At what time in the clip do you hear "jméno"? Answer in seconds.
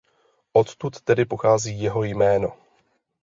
2.03-2.57